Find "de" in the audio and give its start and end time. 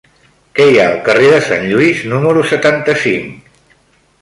1.33-1.41